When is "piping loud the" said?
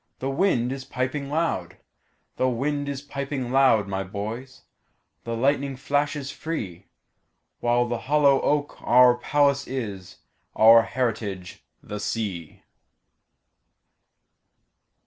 0.83-2.49